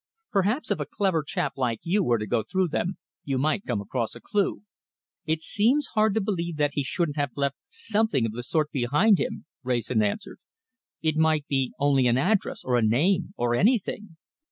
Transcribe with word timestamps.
Perhaps 0.31 0.71
if 0.71 0.79
a 0.79 0.87
clever 0.87 1.21
chap 1.21 1.53
like 1.57 1.79
you 1.83 2.03
were 2.03 2.17
to 2.17 2.25
go 2.25 2.41
through 2.41 2.69
them, 2.69 2.97
you 3.23 3.37
might 3.37 3.67
come 3.67 3.79
across 3.79 4.15
a 4.15 4.19
clue." 4.19 4.63
"It 5.27 5.43
seems 5.43 5.89
hard 5.93 6.15
to 6.15 6.19
believe 6.21 6.57
that 6.57 6.71
he 6.73 6.81
shouldn't 6.81 7.17
have 7.17 7.29
left 7.35 7.57
something 7.69 8.25
of 8.25 8.31
the 8.31 8.41
sort 8.41 8.71
behind 8.71 9.19
him," 9.19 9.45
Wrayson 9.61 10.01
answered. 10.01 10.39
"It 11.03 11.17
might 11.17 11.45
be 11.45 11.73
only 11.77 12.07
an 12.07 12.17
address, 12.17 12.63
or 12.63 12.79
a 12.79 12.81
name, 12.81 13.35
or 13.37 13.53
anything." 13.53 14.17